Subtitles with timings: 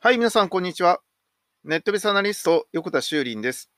[0.00, 1.00] はい、皆さん、こんにちは。
[1.64, 3.68] ネットベースアナリスト、横田修林です。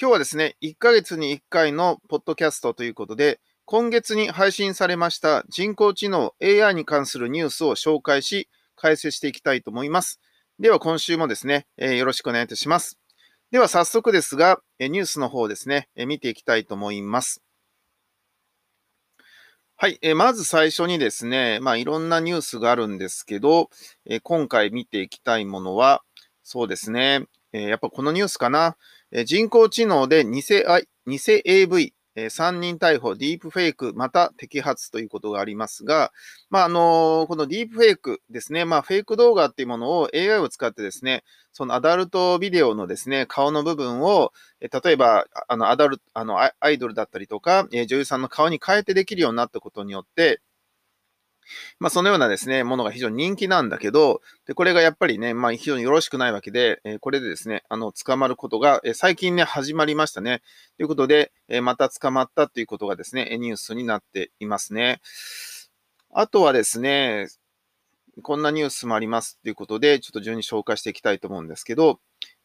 [0.00, 10.20] 今日はですね、1ヶ月に1回のポッドキャストということで、今月に配信されました人工知能 AI に関するニュースを紹介し、解説していきたいと思います。
[10.60, 13.00] では、今週もですね、えー、よろしくお願いいたします。
[13.50, 17.42] では、早速ですが、ニュースの方ですね、見ていきたいと思います。
[19.78, 19.98] はい。
[20.00, 23.68] えまず最初にですね、まあ、いろんなニュースがあるんですけど、
[24.06, 26.02] え今回見ていきたいものは、
[26.42, 28.78] そうですね、えやっぱこのニュースかな。
[29.12, 30.40] え人工知能で偽
[31.06, 36.12] 偽 AV、え3人逮捕、ディープフェイク、また摘発ということがありますが、
[36.48, 50.40] まあ、あのこのディープフェイクですね、まあ、フェイク動画っていうものを AI を使ってですね、そのアダルトビデオのですね、顔の部分を、え例えば、あの、アダルト、あの、アイドルだったりとか、え女優さんの顔に変えてできるようになったことによって、
[51.78, 60.42] まあ、そのようなですね、ものが非常に人気なんだけど、で、これがやっぱりね、まあ、非常によろしくないわけで、えこれでですね、あの、捕まることが、え最近ね、始まりましたね。
[60.76, 65.00] ということで、えまた捕まったということがですね、ニュースになっていますね。
[66.10, 67.28] あとはですね、
[68.22, 72.00] こんなニュースもありますということで、ちょっと順に紹介していきたいと思うんですけど、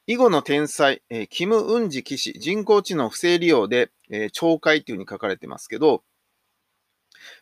[0.07, 6.03] 囲碁の天才、えキム・ウンジ騎士、人工知能不正利用で、え懲戒というふうに書かれてますけど、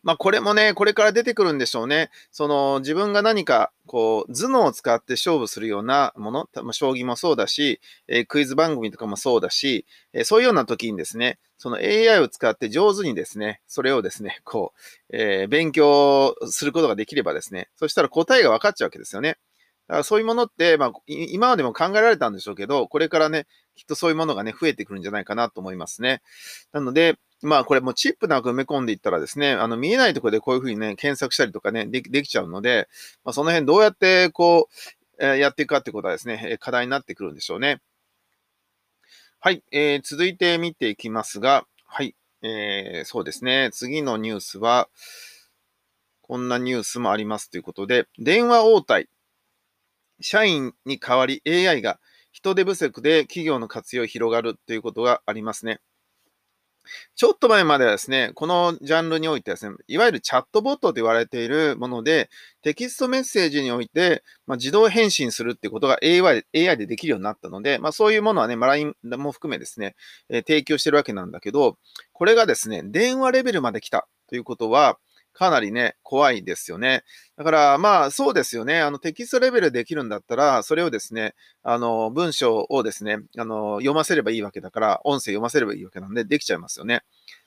[0.03, 2.09] まあ、これもね、これから出てくるんでしょうね。
[2.31, 14.73] その、自分が何か、こう、頭脳を使って勝負するようなもの、まあ、将棋もそうだし、えー、クイズ番組とかもそうだし、えー、そういうような時にですね、その AI を使って上手にですね、それをですね、こ
[15.11, 19.38] う、えー、勉強することができればですね、そしたら答えが分かっちゃうわけですよね。
[19.90, 26.22] だからそういうものって、まあ、今までも考えられたんでしょうけど、これからね、きっとそういうものがね、増えてくるんじゃないかなと思いますね。
[26.72, 32.88] なので、まあこれもチップなんか埋め込んでいったらですね、あの見えないところでこういうふうにね、検索したりとかね、できできちゃうので、
[33.23, 37.82] まあ、その辺どうやってこう、えー、やっていくかってことはですね、課題になってくるんでしょうね。
[39.40, 44.88] はい、えー、続いて見ていきますが、はい、えー、そうですね、次のニュースは、
[46.22, 49.10] こんなニュースもありますということで、電話応対、
[50.21, 51.99] 社員に代わり AI が
[52.31, 55.80] 人手不足で企業の活用広がるということがありますね。
[57.15, 62.30] ちょっと前まではですね、このジャンルにおいてはですね、いわゆるチャットボットと言われているもので、
[62.61, 69.95] テキストメッセージにおいて、まあ、自動返信するっていうことが AI でできるようになったので、まあ、そういうものはね、まあ、LINE も含めですね、
[70.30, 71.77] えー、提供してるわけなんだけど、
[72.13, 74.97] これがですね、電話レベルまで来たということは、
[75.39, 77.05] かなりね、怖いですよね。
[77.38, 78.82] だから、まあ、そうですよね。
[78.82, 81.33] あの、テキストレベルできるんだったら、それをですね、
[81.64, 87.04] あの、文章をですね、あの、読ませればいいわけだから、音声読ませればいいわけなんで、できちゃいますよね。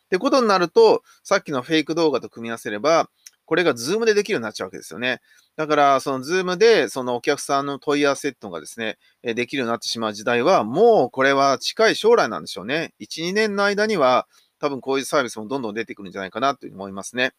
[0.07, 3.11] ってことになると、さっきのフェイク動画と組み合わせれば、
[3.45, 5.21] これが Zoomでできるようになっちゃうわけですよね。
[5.57, 12.95] だから、その Zoomで、そのお客さんの問い合わせっていうのがですね、できるようになってしまう時代は、もうこれは近い将来なんでしょうね。
[13.01, 14.27] 1、2年の間には、
[14.63, 17.33] 多分こういうサービスもどんどん出てくるんじゃないかなというふうに思いますね。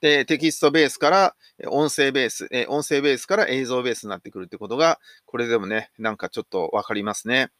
[0.00, 1.36] で、テキストベースから
[1.68, 7.50] 音声ベース、え音声ベースから映像ベースになってくるってことが、これでもね、なんかちょっとわかりますね。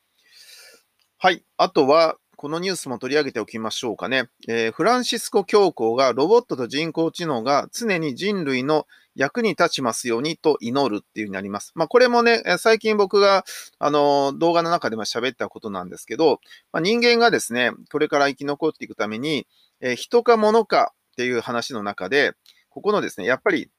[1.18, 1.44] はい。
[1.56, 4.28] あとは、このニュースも取り上げておきましょうかね。
[4.48, 11.72] えー、フランシスコ教皇がロボットと人工知能が常に人類の役に立ちますようにと祈るっていうになります。
[11.74, 13.44] まあ、これもね、最近僕が、
[13.78, 16.40] あの、動画の中でも喋ったことなんですけど、
[16.72, 19.46] まあ、人間がですね、これから生き残っていくために、
[19.80, 22.32] えー、人か物かっていう話の中で、
[22.69, 23.70] ここのですね、やっぱり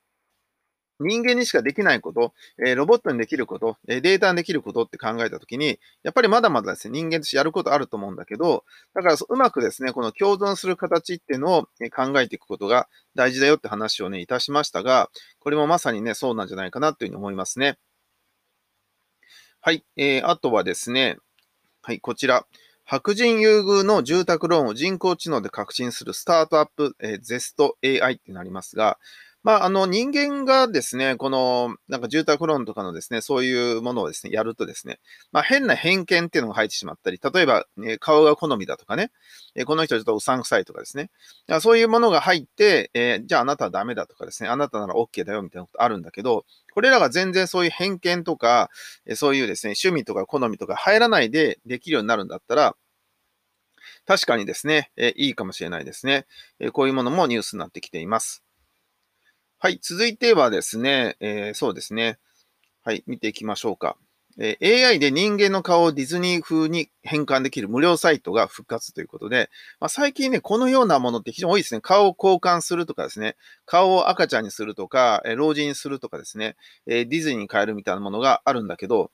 [0.99, 2.33] 人間にしかできないこと、
[2.65, 8.63] え、ロボットにできること、え、データにできることって考えたときに、やっぱりまだまだですね、人間としてやることあると思うんだけど、
[8.93, 11.63] だからうまくですね、この共存する形っていうのを
[11.93, 15.09] 考えていくことが大事だよって話をね、いたしましたが、
[15.39, 17.77] これもまさにね、そうなんじゃないかなというふうに思いますね。
[19.59, 21.17] はい、えー、あとはですね、
[21.81, 22.45] はい、こちら。
[22.87, 28.99] 白人優遇の住宅ローンを人工知能で革新するスタートアップ、えー、ゼスト AI ってなりますが、
[29.45, 34.99] まあ、あの、人間がですね、この、なんか住宅ローンとかのですね、そういうものをですね、やるとですね、
[35.31, 39.11] まあ、変な偏見っていうのが入ってしまったり、例えば、ね、顔が好みだとかね、
[39.53, 41.11] えこの人ちょっとうさんくさいとかですね、
[41.61, 46.43] そういうものが入って、えー、じゃああなたはダメだとかですね、あなたなら OK だよみたいなことあるんだけど、
[46.73, 48.71] これらが全然そういう偏見とか、
[49.13, 52.75] そういうですね、趣味とか好みとか入らないでできるようになるんだったら、
[54.07, 56.25] 確かにですね、えいいかもしれないですね、
[56.59, 58.44] えこういうものもニュースになってきています。
[59.65, 62.19] はい、続いてはですね、えー、そうですね。
[62.83, 63.97] はい、見ていきましょうか。
[64.37, 71.81] えー AI で人間の顔をディズニー風に変換できる無料サイトが復活ということで、まあ、最近ね、このようなものって非常に多いですね。
[71.81, 79.09] 顔を交換するとかですね、顔を赤ちゃんにするとか、えー老人にするとかですね、えーディズニーに変えるみたいなものがあるんだけど、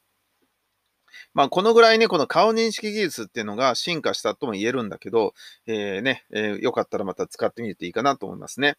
[1.34, 5.34] まあ、このぐらいね、この顔認識技術っていうのが進化したとも言えるんだけど、
[5.66, 8.76] えーね、えーよかったらまた使ってみるといいかなと思いますね。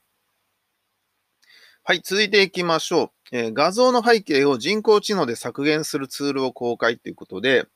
[1.85, 3.37] はい、続いていきましょう。
[3.37, 7.67] えー画像の背景を人工知能で削減するツールを公開ということで、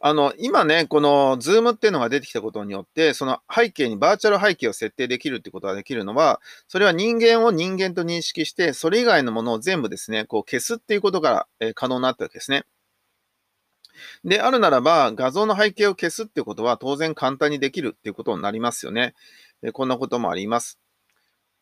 [0.00, 12.64] あの、今ね、この Zoom っていうのが出てきたことによって、その背景にバーチャル背景を設定できるってことができるのは、それは人間を人間と認識して、それ以外のものを全部ですね、こう消すっていうことが、え可能になったわけですね。
[14.24, 19.14] であるならば、画像の背景を消すっていうことは当然簡単にできるっていうことになりますよね。
[19.62, 20.81] でこんなこともあります。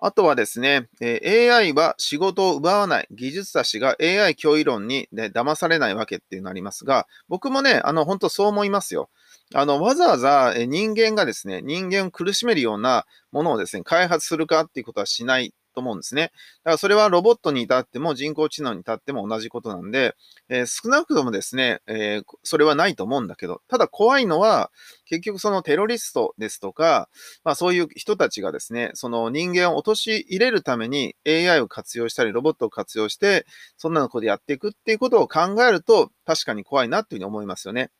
[0.02, 9.10] あとはですね、AI は仕事を奪わない、技術者が AI 脅威論に、ね、騙されないわけっていうのありますが、僕もね、あの、本当そう思いますよ。
[9.54, 16.22] あの、わざわざ人間がですね、人間を苦しめるようなものをですね、開発するかっていうことはしないと思うんですね。
[16.22, 20.14] だからそれはロボットに至っても人工知能に至っても同じことなんで、
[20.48, 24.70] えー少なくともですね、えーそれはないと思うんだけど、ただ怖いのは、
[25.06, 27.08] 結局そのテロリストですとか、
[27.44, 33.46] まあそういう人たちがですね、その人間を陥れるために AI を活用したり、ロボットを活用して、
[33.76, 37.90] そんなのことやっていくっていうことを考えると、確かに怖いなっていうふうに思いますよね。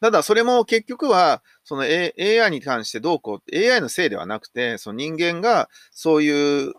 [0.00, 6.74] ただ、それも結局は、その AI に関してどうこう、AI のせいではなくて、その人間がそういう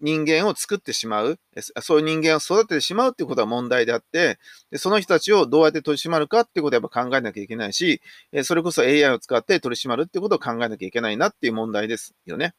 [0.00, 1.38] 人間を作ってしまう、
[1.82, 4.38] そういう人間を育ててしまうっていうことは問題であって、
[4.70, 8.00] でその人たちをどうやって取り締まるかっていうことをやっぱ考えなきゃいけないし、
[8.44, 12.54] それこそ AI を使って取り締まるっていうことを考えなきゃいけないなっていう問題ですよね。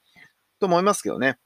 [0.60, 1.38] と思いますけどね。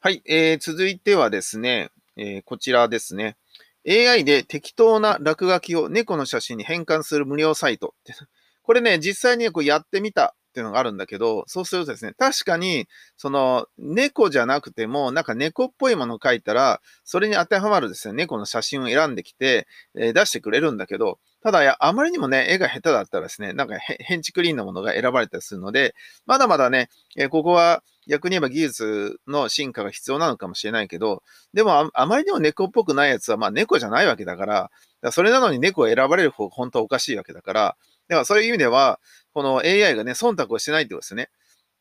[0.00, 3.36] はい、えー続いてはですね、えーこちらですね。
[3.86, 7.94] AI で適当な落書きを猫の写真に変換する無料サイト。
[8.62, 25.94] これね、実際にこうやってみたっていうのがあるんだけど、そうするとですね、確かに、その、猫じゃなくても、なんか猫っぽいものを描いたら、それに当てはまるですね、猫の写真を選んできて、えー出してくれるんだけど、ただ、やあまりにもね、絵が下手だったらですね、なんかへ変チクリーンなものが選ばれたりするので、
[26.26, 31.22] まだまだね、えーここは逆に言えば技術の進化が必要なのかもしれないけど、
[31.52, 34.70] でもあまりにも猫っぽくないやつは、まあ猫じゃないわけだから、か
[35.02, 37.76] らそれなのに猫を選ばれる方が本当はおかしいわけだから、
[38.08, 39.00] だからそういう意味では、
[39.34, 41.30] この AI がね、忖度をしてないってことですね。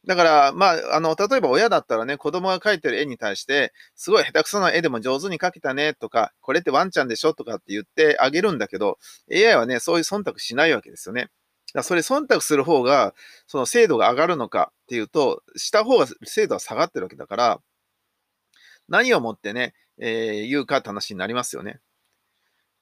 [0.05, 8.99] だから、まあ、あの、例えば親だったらね、子供が描いてる絵に対して、すごい下手くそな絵でも上手に描けたねとか、これってワンちゃんでしょとかって言ってあげるんだけど、
[9.31, 11.29] AI はね、そういう忖度しないわけですよね。
[11.73, 13.13] だそれ忖度する方が、
[13.47, 17.61] その精度が上がるのかっていうと、した方が精度は下がってるわけだから、
[18.87, 21.81] 何をもってね、えー言うかって話になりますよね。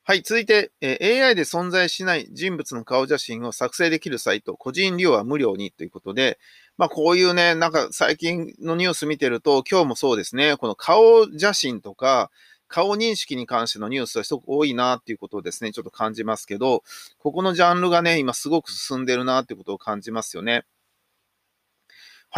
[0.03, 6.37] はい、続いて、えー AI で存在しない人物の顔写真を作成できるサイト、個人利用は無料にということで、
[6.77, 12.29] まあこういうね、なんか最近のニュース見てると、今日もそうですね、この顔写真とか、
[12.67, 16.83] 顔認識に関してのニュースはすごく多いなっていうことをですね、ちょっと感じますけど、
[17.17, 20.65] ここのジャンルがね、今すごく進んでるなっていうことを感じますよね。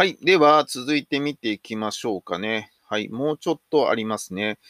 [0.00, 0.16] はい。
[0.22, 2.70] では、続いて見ていきましょうかね。
[2.84, 3.08] はい。
[3.08, 4.60] もうちょっとありますね。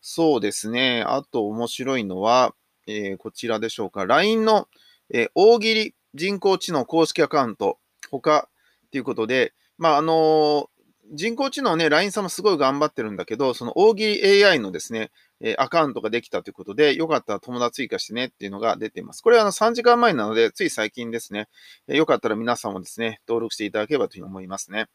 [0.00, 1.04] そうですね。
[1.06, 2.52] あと面白いのは、
[2.88, 4.06] えーこちらでしょうか。
[4.06, 4.66] LINE の、
[5.08, 7.78] えー大喜利人工知能公式アカウント、
[8.10, 8.48] 他
[8.90, 10.66] ということで、まあ、あのー
[11.14, 15.12] 人工知能ね、LINE さんもすごい頑張ってるんだけど、その大喜利 AI のですね、
[15.42, 19.22] えアカウントができたということで、よかったら友達追加してねっていうのが出ています。
[19.22, 21.48] これはあの3時間前なので、つい最近ですね。
[21.88, 24.86] えーよかったら皆さんもですね、登録していただければというふうに思いますね。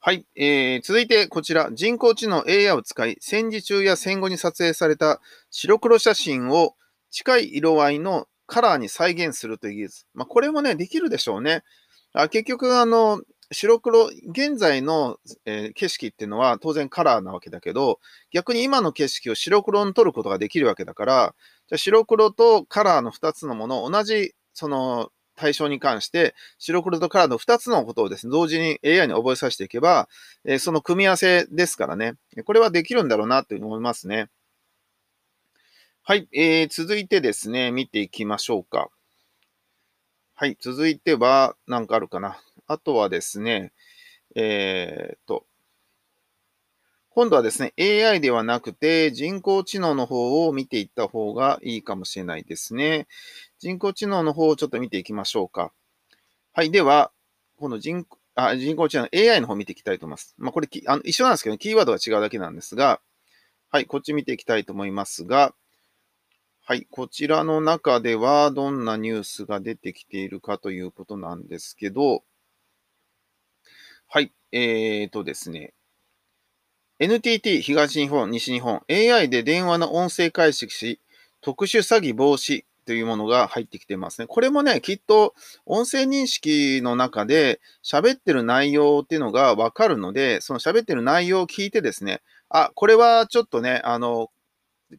[0.00, 5.20] はい、えー続いてこちら、人工知能 AI を使い、戦時中や戦後に撮影された
[5.50, 6.74] 白黒写真を
[7.10, 10.06] 近い色合いのカラーに再現するという技術。
[10.14, 11.62] まあ、これもね、できるでしょうね。
[12.12, 18.00] あ結局、あの、白黒、現在の、えー景色っていうのは当然カラーなわけだけど、
[18.32, 21.34] 逆に今の景色を白黒に撮ることができるわけだから、
[21.68, 30.08] じゃ白黒とカラーの2つのもの同じ、その、対象に関して、白黒とカラーの2つのことをですね、同時に AI に覚えさせていけば、
[30.44, 34.28] えーその組み合わせですからね、これはできるんだろうなというふうに思いますね。
[36.02, 38.88] はい、えー続いてですね、見ていきましょうか。
[40.34, 42.40] はい、続いては、何かあるかな。
[42.66, 43.72] あとはですね、
[44.34, 45.46] えーっと、
[47.10, 53.06] 今度はですね、AI ではなくて人工知能の方を見ていった方がいいかもしれないですね。
[53.58, 55.72] 人工知能の方をちょっと見ていきましょうか。
[56.54, 57.12] はい、では、
[57.58, 60.34] この人あ人工知能 AI の方を見ていきたいと思います。
[60.38, 63.00] まあ、これきあの一緒なんですけど、キーワードが違うだけなんですが、
[63.70, 65.54] はい、こっち見ていきたいと思いますが、
[66.64, 72.22] はい、こちらの中ではどんなニュースが出てきているかということなんですけど、
[74.14, 75.72] はい、えーとですね、
[76.98, 81.00] NTT 東日本、西日本、AI で電話の音声解析し、
[81.40, 84.26] 特殊詐欺防止というものが入ってきてますね。
[84.26, 85.32] これもね、きっと
[85.64, 94.28] 音声認識の中で喋ってる内容っていうのがわかるので、その喋ってる内容を聞いてですね、あ、これはちょっとね、あの、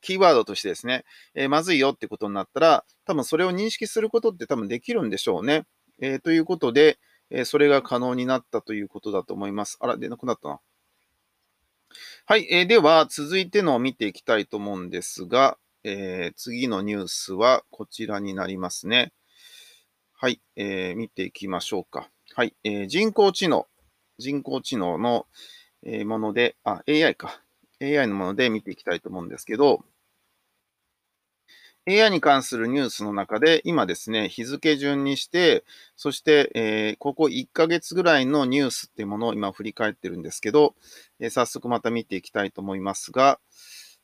[0.02, 1.06] キーワードとしてですね、
[1.36, 5.66] えー、まずいよってことになったら、多分それを認識することって多分できるんでしょうね。
[6.02, 6.98] えー、ということで、
[7.34, 9.78] え、それが可能になったということだと思います。
[9.82, 10.60] あら、出なくなったな。
[12.26, 19.14] はい、えー、では続いてのを見ていきたいと思うんですが、えー、次のニュースはこちらになりますね。
[20.14, 22.08] はい、えー、見ていきましょうか。
[22.36, 23.68] はい、えー、人工知能、
[24.20, 25.26] 人工知能の、
[25.86, 27.42] えもので、あ、AI か。
[27.82, 29.84] AI のもので見ていきたいと思うんですけど、
[31.86, 35.66] AI に関するニュースの中で、今ですね、日付順にして、
[35.98, 40.76] そして、え、ここ1ヶ月ぐらいのニュースっていうものを今振り返ってるんですけど、
[41.20, 43.40] え、早速また見ていきたいと思いますが、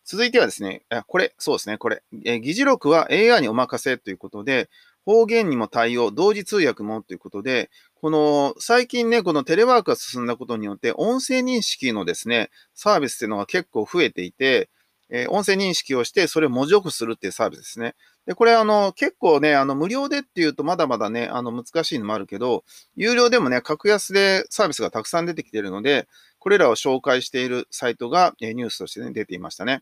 [0.03, 4.69] 続いてはですね、これ、そうですね、これ、え、議事録は AI にお任せということで、
[5.05, 14.69] 方言にも対応、同時通訳もということで、この最近ね、このテレワークが進んだことによって、音声認識のですね、サービスっていうのが結構増えていて、
[15.09, 17.95] え、音声認識をして、それを文字起こするっていうサービスですね。
[18.27, 22.63] で、これあの、結構ね、あの、無料でっていうとまだまだね、あの、難しいのもあるけど、
[22.95, 29.81] 有料でもね、格安でサービスがたくさん出てきているので、これらを紹介しているサイトが、え、ニュースとしてね、出ていましたね。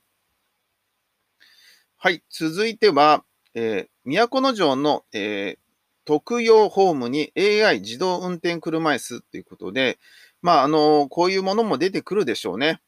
[1.98, 5.60] はい、続いては、えー、都城の、えー、
[6.05, 9.98] 特用ホームに AI 自動運転車椅子ということで、
[10.41, 12.79] まあ、あの、こういうものも出てくるでしょうね。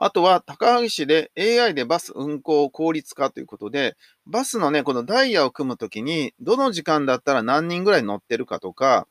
[0.00, 9.08] あとは、高萩市で AI でバス運行効率化ということで、バスのね、このダイヤを組むときに、どの時間だったら何人ぐらい乗ってるかとか、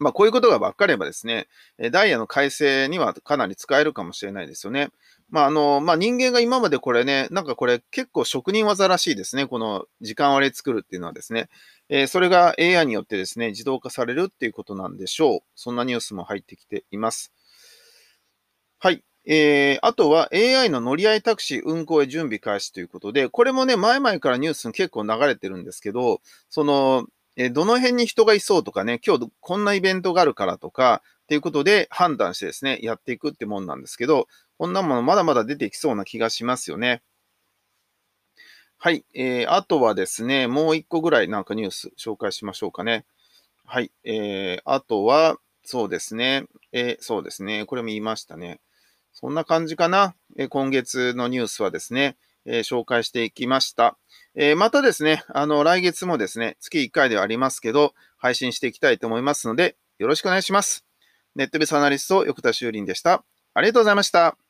[0.00, 1.48] まあ、こういうことが分かればですね、
[1.90, 4.90] ダイヤの改正にはかなり使えるかもしれないですよね。
[5.28, 9.46] まあ、あの、まあ、人間が今までこれね、なんかこれ結構職人技らしいですね。
[9.46, 11.48] この時間割り作るっていうのはですね。
[11.88, 15.40] えー、それが AI によってですね、自動化されるっていうことなんでしょう。
[15.54, 17.32] そんなニュースも入ってきています。
[18.78, 19.02] はい。
[19.30, 27.06] えー、あとは AI の乗り合いタクシー運行へ準備開始ということで、これもね、前々からニュースに結構流れてるんですけど、その、
[27.36, 37.02] えどの辺に人がいそうとかね、今日こんなイベントがあるからとか、っていうことで判断してですね、やっていくってもんなんですけど、こんなものまだまだ出てきそうな気がしますよね。
[38.78, 39.04] はい。
[39.12, 43.04] えー、あとはですね、もう一個ぐらいなんかニュース紹介しましょうかね。
[43.66, 43.92] はい。
[44.04, 46.46] えー、あとは、そうですね。
[46.72, 47.66] えー、そうですね。
[47.66, 48.58] これも言いましたね。
[49.20, 50.14] そんな感じかな。
[50.36, 53.98] え、今月のニュースはですね、え、紹介していきました。
[54.36, 60.84] え、またですね、あの、来月もですね、月1回ではありますけど、配信していきたいと思いますので、よろしくお願いします。
[61.34, 63.24] ネットベースアナリスト、横田修林でした。
[63.54, 64.47] ありがとうございました。